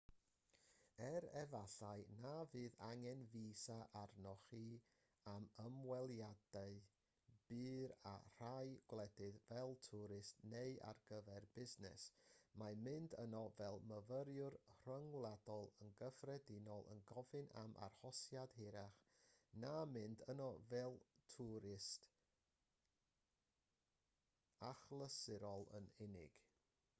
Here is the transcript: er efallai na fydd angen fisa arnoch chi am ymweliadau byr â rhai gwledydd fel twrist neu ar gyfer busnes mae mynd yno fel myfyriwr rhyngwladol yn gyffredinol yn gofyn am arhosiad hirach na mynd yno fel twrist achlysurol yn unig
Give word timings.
er 1.07 1.25
efallai 1.39 1.97
na 2.21 2.29
fydd 2.51 2.77
angen 2.85 3.19
fisa 3.33 3.75
arnoch 3.99 4.39
chi 4.51 4.61
am 5.33 5.43
ymweliadau 5.63 6.77
byr 7.49 7.93
â 8.13 8.13
rhai 8.37 8.71
gwledydd 8.93 9.37
fel 9.49 9.75
twrist 9.89 10.41
neu 10.55 10.73
ar 10.91 11.01
gyfer 11.11 11.45
busnes 11.59 12.07
mae 12.63 12.79
mynd 12.87 13.15
yno 13.25 13.43
fel 13.59 13.77
myfyriwr 13.91 14.57
rhyngwladol 14.79 15.69
yn 15.87 15.93
gyffredinol 16.01 16.89
yn 16.95 17.05
gofyn 17.13 17.53
am 17.65 17.77
arhosiad 17.89 18.59
hirach 18.63 18.99
na 19.67 19.75
mynd 19.93 20.25
yno 20.35 20.49
fel 20.71 20.99
twrist 21.35 22.09
achlysurol 24.73 25.69
yn 25.81 25.93
unig 26.07 26.43